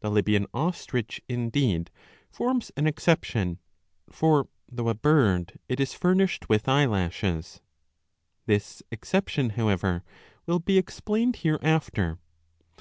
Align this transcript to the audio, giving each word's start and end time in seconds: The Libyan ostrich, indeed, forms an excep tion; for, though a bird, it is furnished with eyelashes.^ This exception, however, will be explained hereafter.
The 0.00 0.10
Libyan 0.10 0.46
ostrich, 0.52 1.22
indeed, 1.28 1.92
forms 2.32 2.72
an 2.76 2.88
excep 2.88 3.22
tion; 3.22 3.60
for, 4.10 4.48
though 4.68 4.88
a 4.88 4.94
bird, 4.94 5.60
it 5.68 5.78
is 5.78 5.94
furnished 5.94 6.48
with 6.48 6.68
eyelashes.^ 6.68 7.60
This 8.46 8.82
exception, 8.90 9.50
however, 9.50 10.02
will 10.46 10.58
be 10.58 10.78
explained 10.78 11.36
hereafter. 11.36 12.18